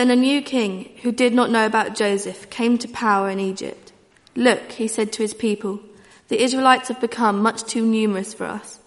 [0.00, 3.92] Then a new king, who did not know about Joseph, came to power in Egypt.
[4.34, 5.80] Look, he said to his people,
[6.28, 8.80] the Israelites have become much too numerous for us.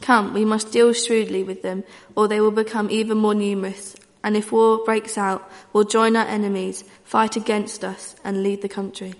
[0.00, 1.84] Come, we must deal shrewdly with them,
[2.16, 3.94] or they will become even more numerous.
[4.24, 8.68] And if war breaks out, we'll join our enemies, fight against us, and lead the
[8.68, 9.14] country.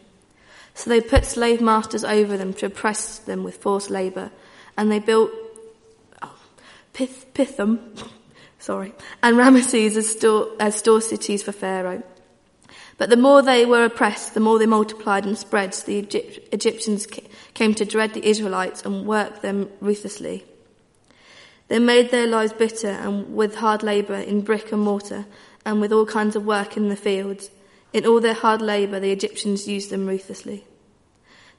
[0.75, 4.33] So they put slave masters over them to oppress them with forced labour,
[4.77, 5.31] and they built
[6.23, 6.35] oh,
[6.93, 7.79] Pith, Pithom,
[8.67, 8.93] sorry,
[9.23, 12.03] and Ramesses as store, as store cities for Pharaoh.
[12.99, 15.73] But the more they were oppressed, the more they multiplied and spread.
[15.73, 17.07] So the Egypt, Egyptians
[17.55, 20.45] came to dread the Israelites and work them ruthlessly.
[21.69, 25.27] They made their lives bitter and with hard labour in brick and mortar
[25.65, 27.51] and with all kinds of work in the fields.
[27.93, 30.65] In all their hard labour, the Egyptians used them ruthlessly.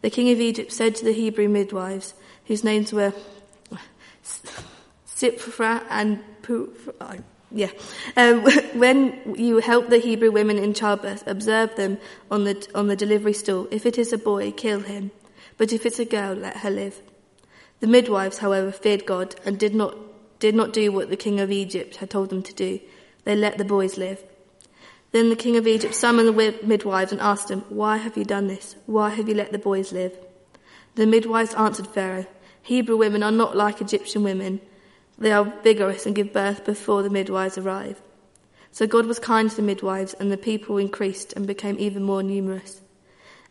[0.02, 2.14] The king of Egypt said to the Hebrew midwives,
[2.48, 3.14] whose names were
[5.18, 7.18] Shiphrah and Puah,
[7.52, 7.72] yeah.
[8.16, 8.42] Um,
[8.80, 11.98] when you help the Hebrew women in childbirth, observe them
[12.30, 13.68] on the, on the delivery stool.
[13.72, 15.12] If it is a boy, kill him.
[15.58, 17.02] But if it's a girl, let her live.
[17.80, 19.96] The midwives, however, feared God and did not,
[20.40, 22.80] did not do what the king of Egypt had told them to do.
[23.24, 24.24] They let the boys live.
[25.12, 28.48] Then the king of Egypt summoned the midwives and asked them, Why have you done
[28.48, 28.76] this?
[28.86, 30.16] Why have you let the boys live?
[30.96, 32.26] The midwives answered Pharaoh,
[32.62, 34.60] Hebrew women are not like Egyptian women.
[35.18, 38.02] They are vigorous and give birth before the midwives arrive.
[38.72, 42.22] So God was kind to the midwives, and the people increased and became even more
[42.22, 42.82] numerous.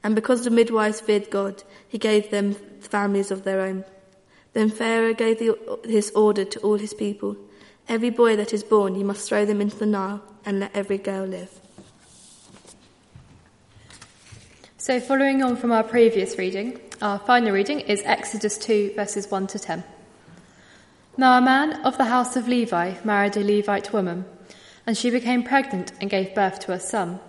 [0.05, 3.85] And because the midwives feared God, he gave them families of their own.
[4.53, 7.37] Then Pharaoh gave the, his order to all his people
[7.89, 10.99] Every boy that is born, you must throw them into the Nile, and let every
[10.99, 11.51] girl live.
[14.77, 19.47] So, following on from our previous reading, our final reading is Exodus 2, verses 1
[19.49, 19.85] to 10.
[21.19, 24.27] Now, a man of the house of Levi married a Levite woman,
[24.87, 27.21] and she became pregnant and gave birth to a son.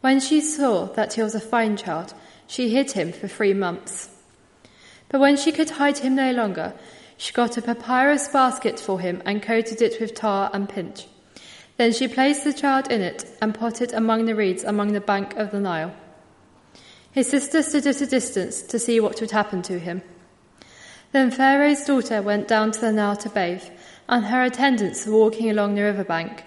[0.00, 2.14] When she saw that he was a fine child,
[2.46, 4.08] she hid him for three months.
[5.10, 6.72] But when she could hide him no longer,
[7.18, 11.06] she got a papyrus basket for him and coated it with tar and pitch.
[11.76, 15.00] Then she placed the child in it and put it among the reeds along the
[15.00, 15.94] bank of the Nile.
[17.12, 20.02] His sister stood at a distance to see what would happen to him.
[21.14, 23.62] Then Pharaoh's daughter went down to the Nile to bathe,
[24.08, 26.42] and her attendants were walking along the river bank.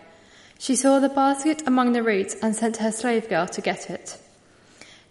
[0.59, 4.17] She saw the basket among the reeds and sent her slave girl to get it.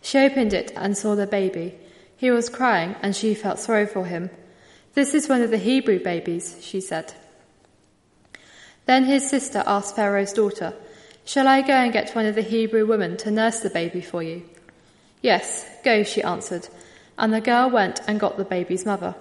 [0.03, 1.75] She opened it and saw the baby.
[2.19, 4.29] He was crying, and she felt sorry for him.
[4.93, 7.15] This is one of the Hebrew babies, she said.
[8.85, 10.75] Then his sister asked Pharaoh's daughter,
[11.25, 14.23] Shall I go and get one of the Hebrew women to nurse the baby for
[14.23, 14.43] you?
[15.23, 16.69] Yes, go, she answered,
[17.17, 19.15] and the girl went and got the baby's mother.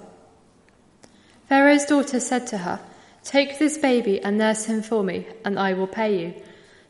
[1.47, 2.79] Pharaoh's daughter said to her,
[3.23, 6.33] Take this baby and nurse him for me, and I will pay you.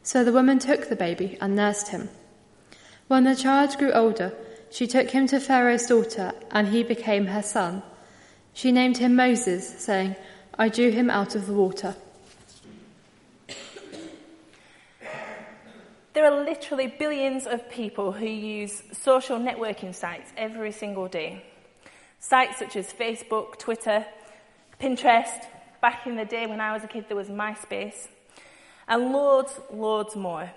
[0.04, 2.10] So the woman took the baby and nursed him.
[3.08, 4.34] When the child grew older,
[4.72, 7.84] she took him to Pharaoh's daughter, and he became her son.
[8.54, 10.16] She named him Moses, saying,
[10.58, 11.96] I drew him out of the water.
[16.14, 21.44] There are literally billions of people who use social networking sites every single day.
[22.20, 24.06] Sites such as Facebook, Twitter,
[24.80, 25.46] Pinterest,
[25.82, 28.08] back in the day when I was a kid, there was MySpace,
[28.88, 30.52] and loads, loads more.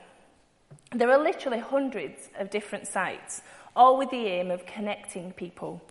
[0.92, 3.42] There are literally hundreds of different sites,
[3.76, 5.82] all with the aim of connecting people.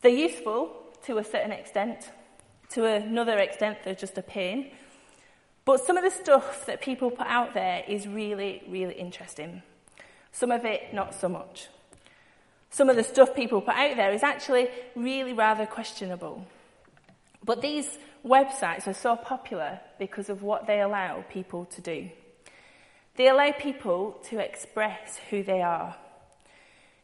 [0.00, 0.72] They're useful
[1.04, 2.10] to a certain extent,
[2.70, 4.70] to another extent, they're just a pain.
[5.64, 9.62] But some of the stuff that people put out there is really, really interesting.
[10.32, 11.68] Some of it, not so much.
[12.70, 16.46] Some of the stuff people put out there is actually really rather questionable.
[17.46, 22.10] But these websites are so popular because of what they allow people to do.
[23.14, 25.96] They allow people to express who they are.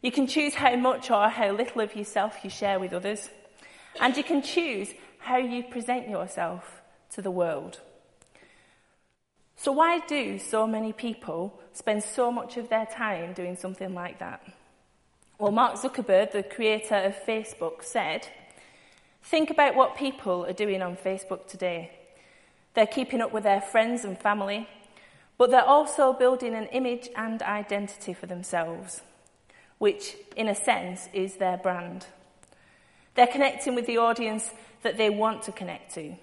[0.03, 3.31] You can choose how much or how little of yourself you share with others,
[4.01, 4.89] and you can choose
[5.19, 6.83] how you present yourself
[7.13, 7.81] to the world.
[9.57, 14.19] So, why do so many people spend so much of their time doing something like
[14.19, 14.43] that?
[15.39, 18.27] Well, Mark Zuckerberg, the creator of Facebook, said,
[19.23, 21.91] Think about what people are doing on Facebook today.
[22.75, 24.69] They're keeping up with their friends and family,
[25.39, 29.03] but they're also building an image and identity for themselves,
[29.79, 32.07] which, in a sense, is their brand.
[33.15, 34.51] They're connecting with the audience
[34.83, 36.15] that they want to connect to.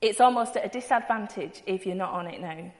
[0.00, 2.72] It's almost at a disadvantage if you're not on it now.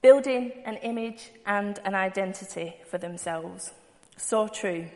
[0.00, 3.72] Building an image and an identity for themselves.
[4.16, 4.86] So true.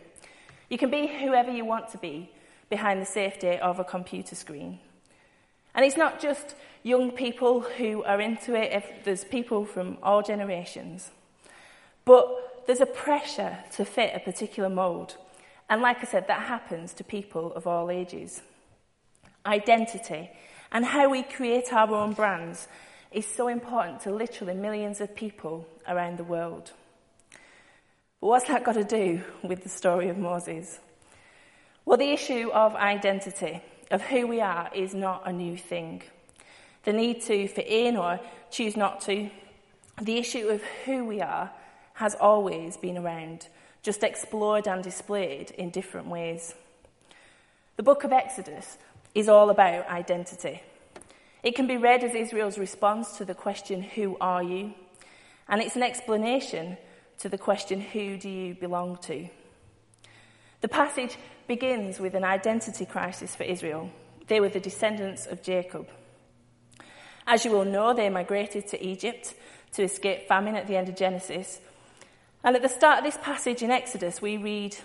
[0.68, 2.30] You can be whoever you want to be
[2.68, 4.78] behind the safety of a computer screen.
[5.74, 11.10] And it's not just young people who are into it, there's people from all generations.
[12.04, 15.16] But there's a pressure to fit a particular mould.
[15.68, 18.40] And like I said, that happens to people of all ages.
[19.44, 20.30] Identity
[20.72, 22.68] and how we create our own brands
[23.12, 26.72] is so important to literally millions of people around the world.
[28.20, 30.80] But what's that got to do with the story of Moses?
[31.86, 33.62] Well, the issue of identity,
[33.92, 36.02] of who we are, is not a new thing.
[36.82, 38.18] The need to fit in or
[38.50, 39.30] choose not to,
[40.02, 41.52] the issue of who we are
[41.94, 43.46] has always been around,
[43.84, 46.56] just explored and displayed in different ways.
[47.76, 48.78] The book of Exodus
[49.14, 50.62] is all about identity.
[51.44, 54.74] It can be read as Israel's response to the question, Who are you?
[55.48, 56.78] And it's an explanation
[57.18, 59.28] to the question, Who do you belong to?
[60.62, 63.90] The passage begins with an identity crisis for Israel.
[64.26, 65.88] They were the descendants of Jacob.
[67.26, 69.34] As you all know, they migrated to Egypt
[69.72, 71.60] to escape famine at the end of Genesis
[72.46, 74.76] and at the start of this passage in Exodus, we read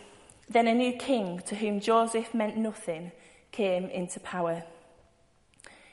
[0.50, 3.12] Then a new king to whom Joseph meant nothing
[3.52, 4.64] came into power.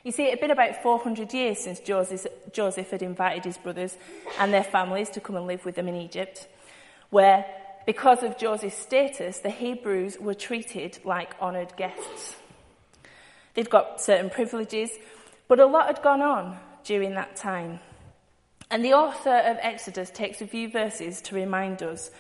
[0.03, 3.99] You see, it had been about 400 years since Joseph, Joseph had invited his brothers
[4.39, 6.49] and their families to come and live with them in Egypt,
[7.11, 7.45] where,
[7.89, 12.37] because of Joseph's status, the Hebrews were treated like honoured guests.
[13.55, 14.91] They'd got certain privileges,
[15.49, 17.81] but a lot had gone on during that time.
[18.71, 22.11] And the author of Exodus takes a few verses to remind us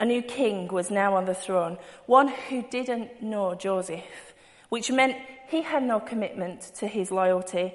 [0.00, 4.34] a new king was now on the throne, one who didn't know Joseph,
[4.68, 5.16] which meant
[5.48, 7.72] he had no commitment to his loyalty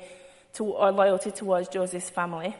[0.56, 2.54] to, or loyalty towards Joseph's family.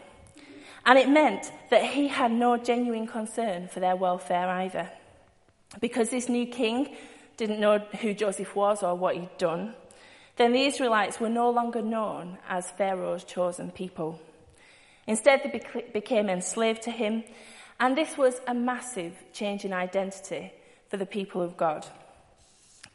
[0.88, 4.90] And it meant that he had no genuine concern for their welfare either.
[5.82, 6.96] Because this new king
[7.36, 9.76] didn't know who Joseph was or what he'd done,
[10.38, 14.22] then the Israelites were no longer known as Pharaoh's chosen people.
[15.08, 17.26] Instead, they became enslaved to him,
[17.82, 20.54] and this was a massive change in identity
[20.90, 21.86] for the people of God.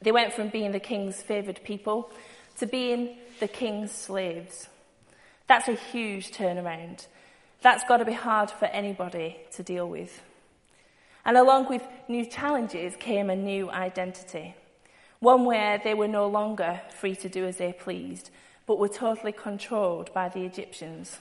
[0.01, 2.11] They went from being the king's favoured people
[2.59, 4.69] to being the king's slaves.
[5.47, 7.07] That's a huge turnaround.
[7.63, 10.21] That's got to be hard for anybody to deal with.
[11.25, 14.57] And along with new challenges came a new identity.
[15.21, 18.31] One where they were no longer free to do as they pleased,
[18.67, 21.19] but were totally controlled by the Egyptians.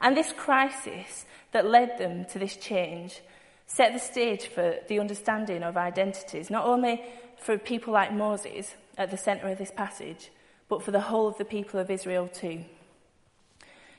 [0.00, 3.20] And this crisis that led them to this change
[3.66, 7.02] set the stage for the understanding of identities, not only
[7.38, 10.30] for people like Moses at the centre of this passage,
[10.68, 12.64] but for the whole of the people of Israel too.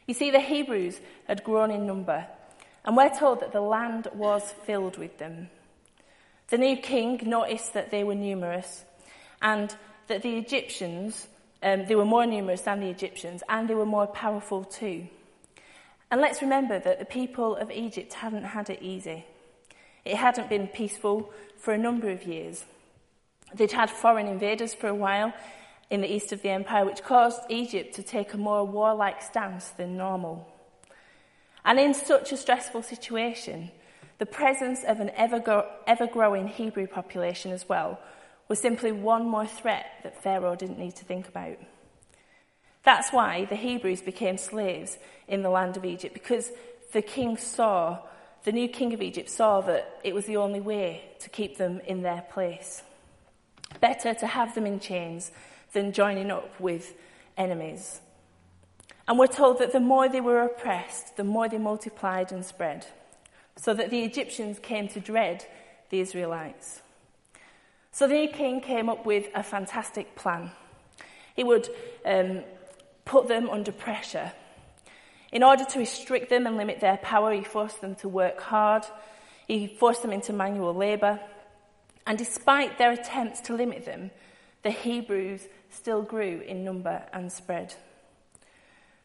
[0.08, 2.26] You see, the Hebrews had grown in number,
[2.84, 5.50] and we're told that the land was filled with them.
[6.50, 8.84] The new king noticed that they were numerous,
[9.42, 9.74] and
[10.08, 11.28] that the Egyptians,
[11.64, 15.08] um, they were more numerous than the Egyptians, and they were more powerful too.
[16.10, 19.26] And let's remember that the people of Egypt hadn't had it easy.
[20.04, 22.66] It hadn't been peaceful for a number of years.
[23.54, 25.34] They'd had foreign invaders for a while
[25.92, 29.68] in the east of the empire, which caused Egypt to take a more warlike stance
[29.70, 30.52] than normal.
[31.66, 33.70] And in such a stressful situation,
[34.18, 38.00] the presence of an ever growing Hebrew population as well
[38.48, 41.58] was simply one more threat that Pharaoh didn't need to think about.
[42.84, 44.98] That's why the Hebrews became slaves
[45.28, 46.52] in the land of Egypt, because
[46.94, 48.00] the king saw,
[48.44, 51.82] the new king of Egypt saw that it was the only way to keep them
[51.86, 52.82] in their place.
[53.80, 55.32] Better to have them in chains
[55.74, 56.94] than joining up with
[57.38, 58.02] enemies.
[59.08, 62.86] And we're told that the more they were oppressed, the more they multiplied and spread,
[63.56, 65.46] so that the Egyptians came to dread
[65.90, 66.82] the Israelites.
[67.92, 70.52] So the king came up with a fantastic plan.
[71.36, 71.68] He would
[72.06, 72.44] um,
[73.04, 74.32] put them under pressure.
[75.32, 78.86] In order to restrict them and limit their power, he forced them to work hard.
[79.48, 81.20] He forced them into manual labour.
[82.08, 84.12] And despite their attempts to limit them,
[84.64, 87.74] the Hebrews still grew in number and spread.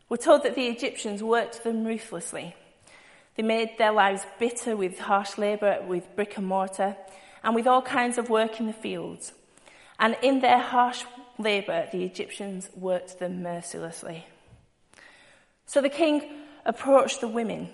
[0.08, 2.54] We're told that the Egyptians worked them ruthlessly.
[3.36, 6.96] They made their lives bitter with harsh labour, with brick and mortar,
[7.42, 9.32] and with all kinds of work in the fields.
[9.98, 11.04] And in their harsh
[11.38, 14.26] labour, the Egyptians worked them mercilessly.
[15.66, 16.22] So the king
[16.64, 17.68] approached the women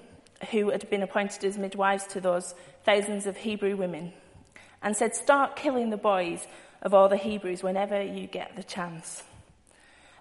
[0.50, 4.12] who had been appointed as midwives to those thousands of Hebrew women
[4.82, 6.46] and said, Start killing the boys
[6.82, 9.22] of all the Hebrews whenever you get the chance.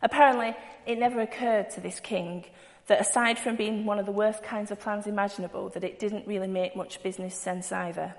[0.01, 2.45] Apparently, it never occurred to this king
[2.87, 6.27] that aside from being one of the worst kinds of plans imaginable, that it didn't
[6.27, 8.15] really make much business sense either.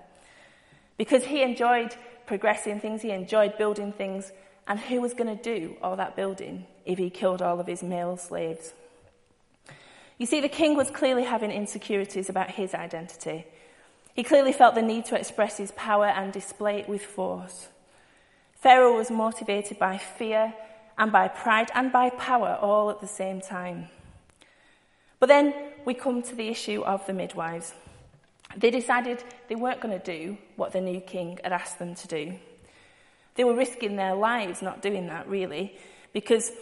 [0.96, 1.94] Because he enjoyed
[2.26, 4.30] progressing things, he enjoyed building things,
[4.66, 7.82] And who was going to do all that building if he killed all of his
[7.82, 8.72] male slaves?
[10.18, 13.44] You see, the king was clearly having insecurities about his identity.
[14.14, 17.68] He clearly felt the need to express his power and display it with force.
[18.62, 20.54] Pharaoh was motivated by fear
[20.96, 23.88] and by pride and by power all at the same time.
[25.18, 25.52] But then
[25.84, 27.74] we come to the issue of the midwives.
[28.56, 32.06] They decided they weren't going to do what the new king had asked them to
[32.06, 32.34] do.
[33.34, 35.76] They were risking their lives not doing that, really,
[36.12, 36.52] because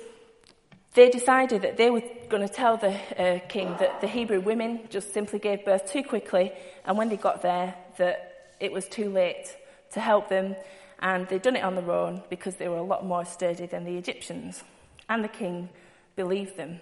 [0.95, 4.81] they decided that they were going to tell the uh, king that the Hebrew women
[4.89, 6.53] just simply gave birth too quickly,
[6.87, 9.55] and when they got there, that it was too late
[9.93, 10.57] to help them,
[11.01, 13.85] and they'd done it on their own because they were a lot more sturdy than
[13.85, 14.63] the Egyptians.
[15.09, 15.71] And the king
[16.15, 16.81] believed them.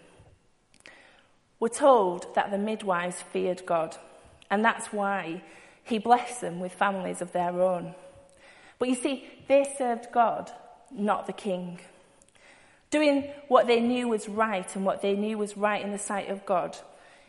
[1.60, 3.96] We're told that the midwives feared God,
[4.50, 5.42] and that's why
[5.82, 7.94] he blessed them with families of their own.
[8.78, 10.50] But you see, they served God,
[10.92, 11.80] not the king.
[12.90, 16.30] Doing what they knew was right and what they knew was right in the sight
[16.30, 16.76] of God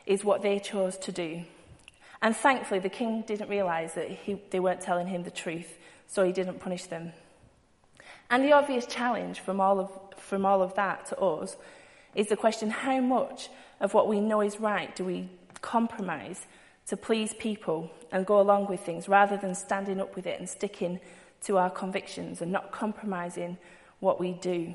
[0.06, 1.44] is what they chose to do.
[2.22, 5.78] And thankfully, the king didn't realize that he, they weren't telling him the truth,
[6.10, 7.14] so he didn't punish them.
[8.30, 11.56] And the obvious challenge from all of, from all of that to us
[12.16, 13.50] is the question how much
[13.80, 15.30] of what we know is right do we
[15.62, 16.48] compromise
[16.88, 20.50] to please people and go along with things rather than standing up with it and
[20.50, 21.00] sticking
[21.44, 23.58] to our convictions and not compromising
[24.00, 24.74] what we do?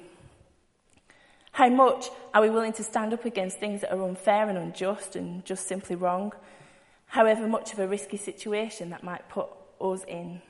[1.50, 5.16] How much are we willing to stand up against things that are unfair and unjust
[5.16, 6.32] and just simply wrong,
[7.06, 9.48] however much of a risky situation that might put
[9.80, 10.40] us in?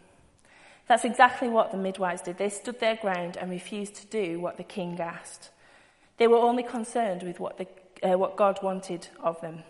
[0.87, 2.38] That's exactly what the midwives did.
[2.38, 5.50] They stood their ground and refused to do what the king asked.
[6.19, 7.67] They were only concerned with what, the,
[8.03, 9.62] uh, what God wanted of them.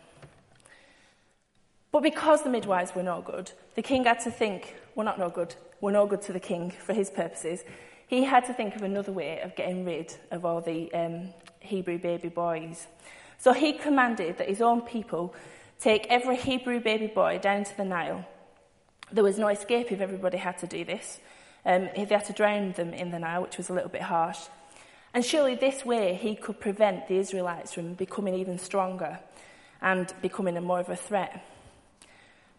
[1.92, 5.30] But because the midwives were no good, the king had to think, we're not no
[5.30, 7.62] good, we're no good to the king for his purposes.
[8.08, 11.28] He had to think of another way of getting rid of all the um,
[11.60, 12.88] Hebrew baby boys.
[13.38, 15.34] So he commanded that his own people
[15.78, 18.26] take every Hebrew baby boy down to the Nile.
[19.12, 21.20] There was no escape if everybody had to do this.
[21.64, 24.38] Um, they had to drown them in the Nile, which was a little bit harsh.
[25.14, 29.20] And surely this way he could prevent the Israelites from becoming even stronger
[29.80, 31.44] and becoming a more of a threat.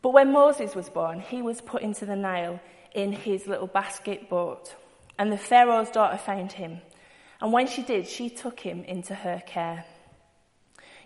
[0.01, 2.59] But when Moses was born, he was put into the Nile
[2.93, 4.73] in his little basket boat.
[5.17, 6.81] And the Pharaoh's daughter found him.
[7.41, 9.85] And when she did, she took him into her care.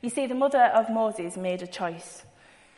[0.02, 2.24] You see, the mother of Moses made a choice.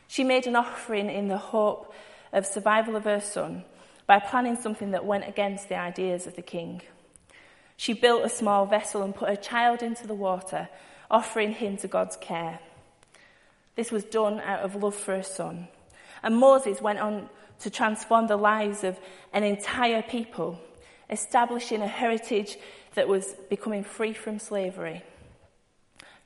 [0.07, 1.93] She made an offering in the hope
[2.31, 3.63] of survival of her son
[4.07, 6.81] by planning something that went against the ideas of the king.
[7.77, 10.69] She built a small vessel and put her child into the water,
[11.09, 12.59] offering him to God's care.
[13.75, 15.67] This was done out of love for her son.
[16.21, 18.99] And Moses went on to transform the lives of
[19.33, 20.59] an entire people,
[21.09, 22.57] establishing a heritage
[22.95, 25.03] that was becoming free from slavery.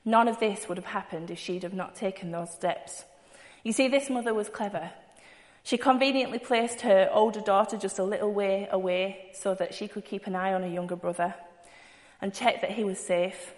[0.04, 3.04] None of this would have happened if she'd have not taken those steps.
[3.62, 4.90] You see, this mother was clever.
[5.66, 10.04] She conveniently placed her older daughter just a little way away so that she could
[10.04, 11.34] keep an eye on her younger brother
[12.22, 13.52] and check that he was safe.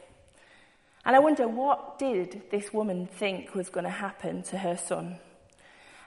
[1.04, 5.18] And I wonder what did this woman think was going to happen to her son?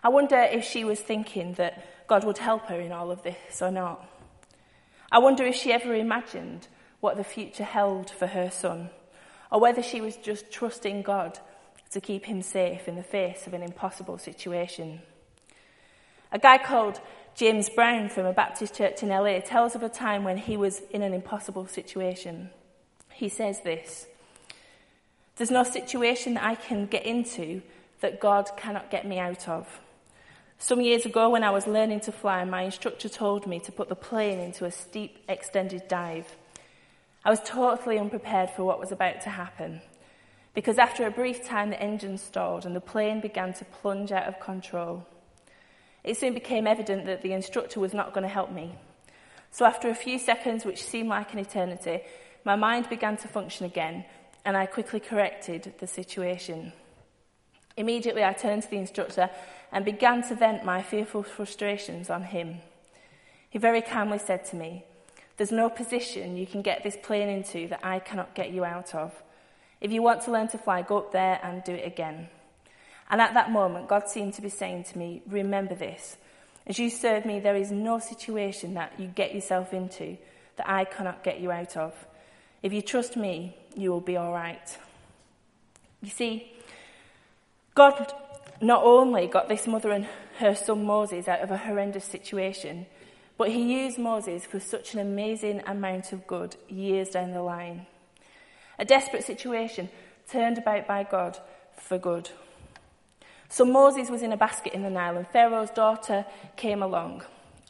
[0.04, 3.62] I wonder if she was thinking that God would help her in all of this
[3.62, 4.04] or not.
[5.12, 6.68] I wonder if she ever imagined
[7.00, 8.90] what the future held for her son,
[9.52, 11.38] or whether she was just trusting God
[11.92, 15.02] to keep him safe in the face of an impossible situation.
[16.32, 17.00] A guy called
[17.36, 20.82] James Brown from a Baptist church in LA tells of a time when he was
[20.92, 22.50] in an impossible situation.
[23.12, 24.08] He says this
[25.36, 27.62] There's no situation that I can get into
[28.00, 29.82] that God cannot get me out of.
[30.58, 33.90] Some years ago, when I was learning to fly, my instructor told me to put
[33.90, 36.36] the plane into a steep, extended dive.
[37.26, 39.82] I was totally unprepared for what was about to happen
[40.54, 44.28] because after a brief time, the engine stalled and the plane began to plunge out
[44.28, 45.06] of control.
[46.04, 48.76] It soon became evident that the instructor was not going to help me.
[49.52, 52.02] So, after a few seconds, which seemed like an eternity,
[52.44, 54.06] my mind began to function again,
[54.46, 56.74] and I quickly corrected the situation.
[57.78, 59.30] Immediately, I turned to the instructor
[59.72, 62.58] and began to vent my fearful frustrations on him.
[63.50, 64.86] He very calmly said to me,
[65.38, 68.96] There's no position you can get this plane into that I cannot get you out
[68.96, 69.14] of.
[69.80, 72.30] If you want to learn to fly, go up there and do it again.
[73.12, 76.18] And at that moment, God seemed to be saying to me, Remember this.
[76.66, 80.18] As you serve me, there is no situation that you get yourself into
[80.56, 81.94] that I cannot get you out of.
[82.64, 84.78] If you trust me, you will be all right.
[86.02, 86.52] You see,
[87.76, 88.14] God
[88.62, 90.08] not only got this mother and
[90.40, 92.86] her son Moses out of a horrendous situation,
[93.42, 97.88] But he used Moses for such an amazing amount of good years down the line.
[98.78, 99.90] A desperate situation
[100.30, 101.40] turned about by God
[101.76, 102.30] for good.
[103.52, 107.24] So Moses was in a basket in the Nile, and Pharaoh's daughter came along.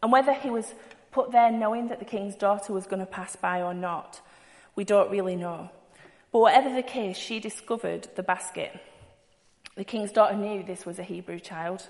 [0.04, 0.76] And whether he was
[1.10, 4.22] put there knowing that the king's daughter was going to pass by or not,
[4.76, 5.72] we don't really know.
[6.32, 8.80] But whatever the case, she discovered the basket.
[9.76, 11.90] The king's daughter knew this was a Hebrew child.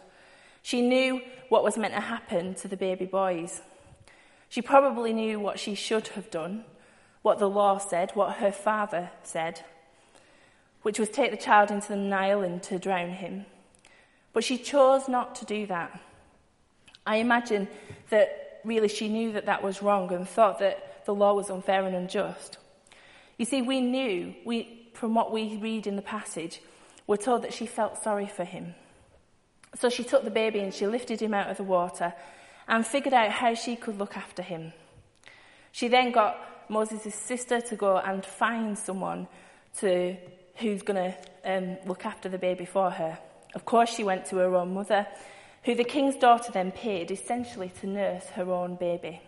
[0.62, 1.20] She knew
[1.50, 3.62] what was meant to happen to the baby boys.
[4.48, 6.64] She probably knew what she should have done,
[7.24, 9.66] what the law said, what her father said,
[10.82, 13.46] which was take the child into the Nile and to drown him.
[14.34, 16.00] But she chose not to do that.
[17.06, 17.68] I imagine
[18.10, 21.86] that really she knew that that was wrong and thought that the law was unfair
[21.86, 22.58] and unjust.
[23.38, 26.62] You see, we knew, we, from what we read in the passage,
[27.08, 28.76] we're told that she felt sorry for him.
[29.80, 32.14] So she took the baby and she lifted him out of the water
[32.68, 34.74] and figured out how she could look after him.
[35.72, 36.38] She then got
[36.70, 39.28] Moses' sister to go and find someone
[39.80, 40.16] to,
[40.58, 43.18] who's going to um, look after the baby for her.
[43.54, 45.08] Of course, she went to her own mother,
[45.64, 49.22] who the king's daughter then paid essentially to nurse her own baby.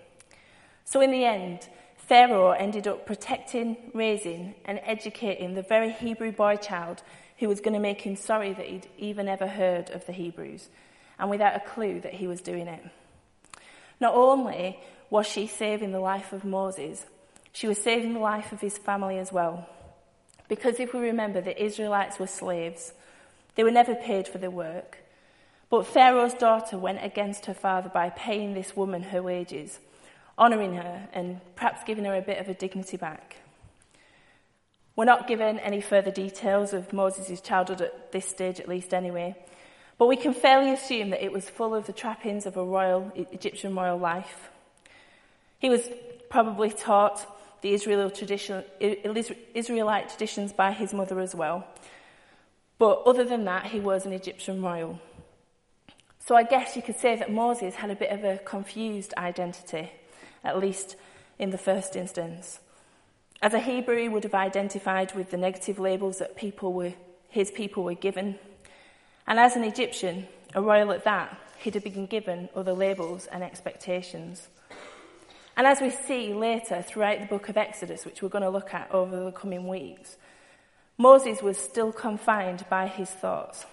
[0.86, 6.58] So, in the end, Pharaoh ended up protecting, raising, and educating the very Hebrew boy
[6.58, 7.01] child
[7.38, 10.70] who was going to make him sorry that he'd even ever heard of the Hebrews,
[11.18, 12.84] and without a clue that he was doing it.
[14.00, 17.06] Not only was she saving the life of Moses,
[17.51, 19.68] she was saving the life of his family as well.
[20.50, 22.94] Because if we remember, the Israelites were slaves,
[23.55, 25.00] they were never paid for their work.
[25.69, 29.79] But Pharaoh's daughter went against her father by paying this woman her wages,
[30.38, 33.38] honouring her and perhaps giving her a bit of a dignity back.
[34.95, 39.36] We're not given any further details of Moses' childhood at this stage, at least anyway,
[39.98, 43.12] but we can fairly assume that it was full of the trappings of a royal
[43.15, 44.51] Egyptian royal life.
[45.57, 45.89] He was
[46.29, 47.25] probably taught
[47.62, 48.65] the Israelite traditions
[50.53, 51.65] by his mother as well,
[52.84, 55.00] but other than that, he was an Egyptian royal.
[56.20, 59.90] So I guess you could say that Moses had a bit of a confused identity,
[60.44, 60.98] at least
[61.40, 62.60] in the first instance.
[63.42, 66.92] As a Hebrew, he would have identified with the negative labels that people were,
[67.29, 68.38] his people were given.
[69.27, 73.44] And as an Egyptian, a royal at that, he'd have been given other labels and
[73.44, 74.50] expectations.
[75.55, 78.74] And as we see later throughout the book of Exodus, which we're going to look
[78.74, 80.18] at over the coming weeks,
[80.98, 83.66] Moses was still confined by his thoughts.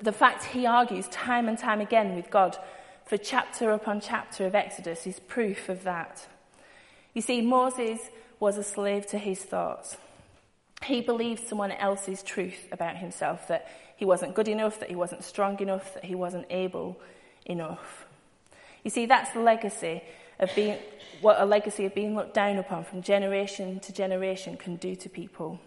[0.00, 2.56] The fact he argues time and time again with God
[3.06, 6.26] for chapter upon chapter of Exodus is proof of that.
[7.14, 8.00] You see, Moses
[8.40, 9.96] was a slave to his thoughts.
[10.84, 15.24] He believed someone else's truth about himself that he wasn't good enough, that he wasn't
[15.24, 17.00] strong enough, that he wasn't able
[17.46, 18.04] enough.
[18.82, 20.02] You see, that's the legacy
[20.38, 20.78] of being,
[21.20, 25.08] what a legacy of being looked down upon from generation to generation can do to
[25.08, 25.60] people.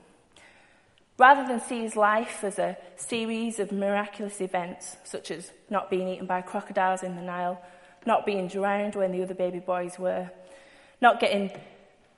[1.17, 6.07] Rather than see his life as a series of miraculous events, such as not being
[6.07, 7.59] eaten by crocodiles in the Nile,
[8.05, 10.29] not being drowned when the other baby boys were,
[11.01, 11.51] not getting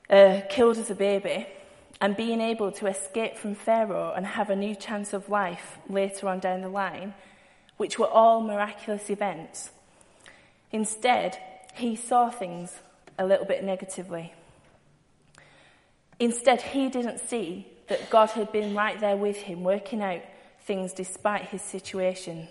[0.10, 1.48] uh, killed as a baby,
[2.02, 6.28] and being able to escape from Pharaoh and have a new chance of life later
[6.28, 7.14] on down the line,
[7.78, 9.72] which were all miraculous events.
[10.72, 11.38] Instead,
[11.74, 12.80] he saw things
[13.18, 14.34] a little bit negatively.
[16.20, 20.22] Instead, he didn't see that God had been right there with him, working out
[20.62, 22.48] things despite his situation.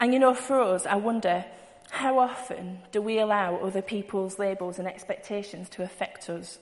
[0.00, 1.44] And you know, for us, I wonder
[1.90, 6.58] how often do we allow other people's labels and expectations to affect us?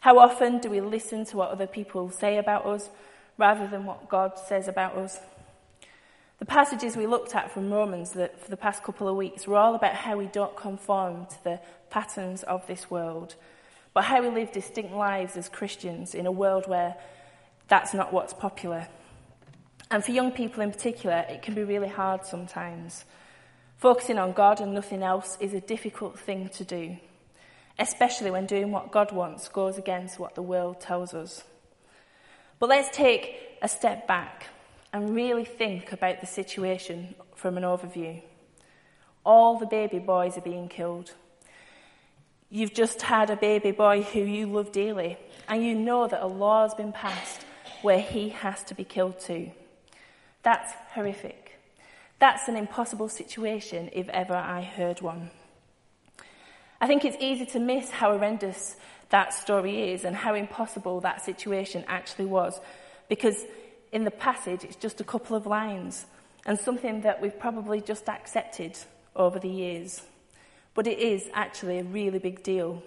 [0.00, 2.90] How often do we listen to what other people say about us
[3.36, 5.18] rather than what God says about us?
[6.38, 9.56] The passages we looked at from Romans that for the past couple of weeks were
[9.56, 11.60] all about how we don't conform to the
[11.90, 13.34] patterns of this world
[13.94, 16.96] but how we live distinct lives as Christians in a world where
[17.68, 18.88] that's not what's popular.
[19.90, 23.04] And for young people in particular, it can be really hard sometimes.
[23.78, 26.96] Focusing on God and nothing else is a difficult thing to do,
[27.78, 31.44] especially when doing what God wants goes against what the world tells us.
[32.58, 34.46] But let's take a step back
[34.92, 38.22] and really think about the situation from an overview.
[39.24, 41.12] All the baby boys are being killed.
[42.50, 46.26] You've just had a baby boy who you love dearly, and you know that a
[46.26, 47.44] law has been passed
[47.82, 49.50] where he has to be killed too.
[50.42, 51.58] That's horrific.
[52.18, 55.30] That's an impossible situation if ever I heard one.
[56.80, 58.76] I think it's easy to miss how horrendous
[59.10, 62.60] that story is and how impossible that situation actually was
[63.08, 63.44] because
[63.92, 66.06] in the passage it's just a couple of lines
[66.46, 68.76] and something that we've probably just accepted
[69.16, 70.02] over the years.
[70.74, 72.82] But it is actually a really big deal.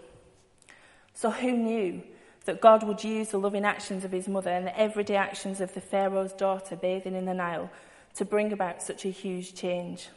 [1.14, 2.04] So, who knew
[2.46, 5.74] that God would use the loving actions of his mother and the everyday actions of
[5.74, 7.70] the Pharaoh's daughter bathing in the Nile
[8.16, 10.10] to bring about such a huge change?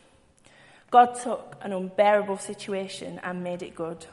[0.91, 4.07] God took an unbearable situation and made it good.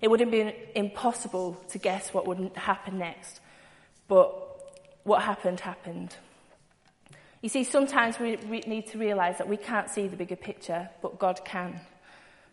[0.00, 3.40] It would have been impossible to guess what would happen next,
[4.08, 4.32] but
[5.04, 6.16] what happened happened.
[7.40, 11.18] You see, sometimes we need to realize that we can't see the bigger picture, but
[11.18, 11.80] God can.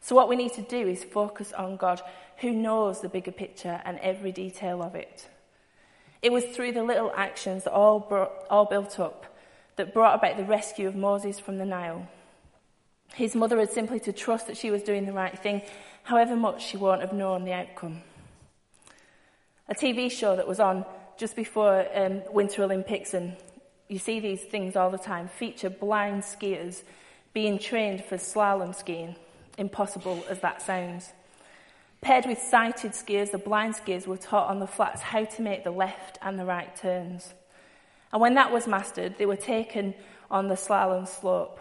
[0.01, 2.01] So, what we need to do is focus on God,
[2.37, 5.27] who knows the bigger picture and every detail of it.
[6.21, 9.25] It was through the little actions that all, brought, all built up
[9.77, 12.07] that brought about the rescue of Moses from the Nile.
[13.13, 15.61] His mother had simply to trust that she was doing the right thing,
[16.03, 18.01] however much she won't have known the outcome.
[19.67, 20.85] A TV show that was on
[21.17, 23.35] just before um, Winter Olympics, and
[23.87, 26.83] you see these things all the time, feature blind skiers
[27.33, 29.15] being trained for slalom skiing,
[29.59, 31.11] impossible as that sounds.
[32.01, 35.63] Paired with sighted skiers, the blind skiers were taught on the flats how to make
[35.63, 37.33] the left and the right turns.
[38.11, 39.93] And when that was mastered, they were taken
[40.31, 41.59] on the slalom slope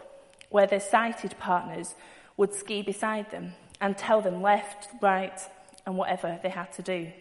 [0.49, 1.93] where their sighted partners
[2.37, 5.39] would ski beside them and tell them left, right,
[5.85, 7.11] and whatever they had to do.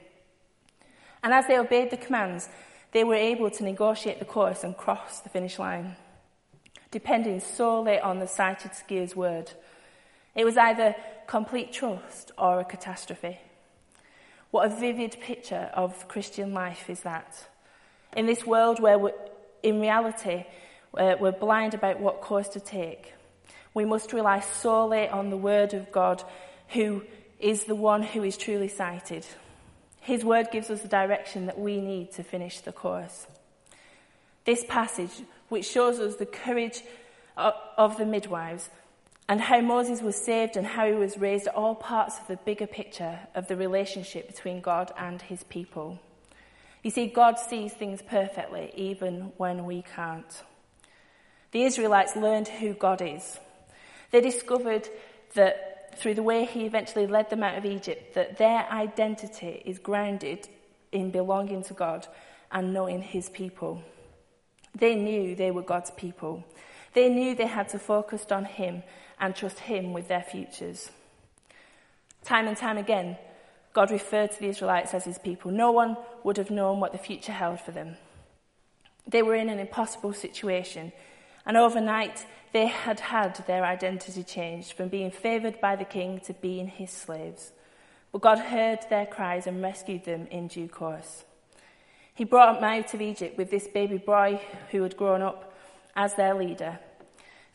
[1.23, 2.49] And as they obeyed the commands,
[2.93, 5.97] they were able to negotiate the course and cross the finish line,
[6.91, 9.53] depending solely on the sighted skier's word.
[10.39, 10.95] It was either
[11.27, 13.41] complete trust or a catastrophe.
[14.53, 17.45] What a vivid picture of Christian life is that.
[18.17, 19.01] In this world where,
[19.65, 20.45] in reality,
[20.93, 23.15] we're blind about what course to take,
[23.75, 26.23] we must rely solely on the Word of God,
[26.69, 27.03] who
[27.41, 29.27] is the one who is truly sighted.
[30.03, 33.27] His Word gives us the direction that we need to finish the course.
[34.45, 35.11] This passage,
[35.49, 36.81] which shows us the courage
[37.37, 38.71] of the midwives
[39.29, 42.37] and how Moses was saved and how he was raised, are all parts of the
[42.37, 45.99] bigger picture of the relationship between God and his people.
[46.83, 50.43] You see, God sees things perfectly, even when we can't.
[51.51, 53.39] The Israelites learned who God is.
[54.11, 54.89] They discovered
[55.35, 59.79] that through the way he eventually led them out of Egypt, that their identity is
[59.79, 60.49] grounded
[60.93, 62.07] in belonging to God
[62.51, 63.83] and knowing his people.
[64.75, 66.45] They knew they were God's people.
[66.95, 68.83] They knew they had to focus on him
[69.21, 70.91] and trust him with their futures.
[72.25, 73.17] Time and time again,
[73.73, 75.51] God referred to the Israelites as his people.
[75.51, 77.97] No one would have known what the future held for them.
[79.07, 80.93] They were in an impossible situation,
[81.47, 86.35] and overnight they had had their identity changed from being favoured by the king to
[86.35, 87.53] being his slaves.
[88.13, 91.25] But God heard their cries and rescued them in due course.
[92.15, 95.55] He brought them out of Egypt with this baby boy who had grown up
[95.95, 96.81] as their leader.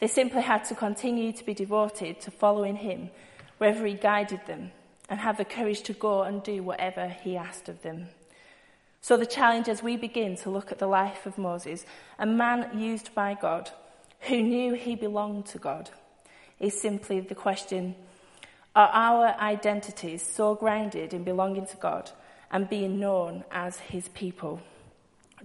[0.04, 3.10] They simply had to continue to be devoted to following him
[3.58, 4.74] wherever he guided them
[5.08, 8.08] and have the courage to go and do whatever he asked of them.
[9.00, 11.86] So, the challenge as we begin to look at the life of Moses,
[12.20, 13.72] a man used by God
[14.28, 15.90] who knew he belonged to God,
[16.60, 17.96] is simply the question
[18.76, 22.12] Are our identities so grounded in belonging to God
[22.52, 24.60] and being known as his people?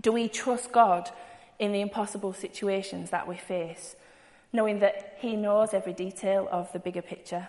[0.01, 1.12] Do we trust God
[1.61, 3.94] in the impossible situations that we face,
[4.53, 7.49] knowing that he knows every detail of the bigger picture?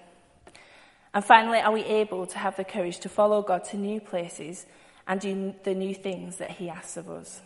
[1.14, 4.66] And finally, are we able to have the courage to follow God to new places
[5.08, 7.42] and do the new things that he asks of us?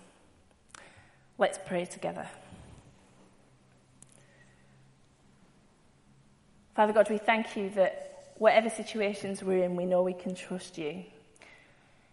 [1.38, 2.28] Let's pray together.
[6.76, 10.78] Father God, we thank you that whatever situations we're in, we know we can trust
[10.78, 11.04] you.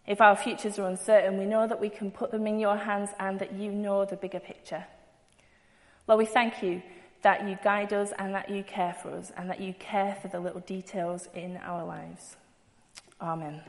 [0.06, 3.10] If our futures are uncertain, we know that we can put them in your hands
[3.18, 4.84] and that you know the bigger picture.
[6.06, 6.82] Lord, we thank you
[7.22, 10.28] that you guide us and that you care for us and that you care for
[10.28, 12.36] the little details in our lives.
[13.20, 13.60] Amen.